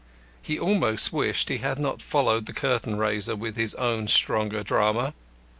He 0.41 0.57
almost 0.57 1.13
wished 1.13 1.47
he 1.49 1.59
had 1.59 1.77
not 1.77 2.01
followed 2.01 2.47
the 2.47 2.53
curtain 2.53 2.97
raiser 2.97 3.35
with 3.35 3.55
his 3.55 3.75
own 3.75 4.07
stronger 4.07 4.63
drama. 4.63 5.13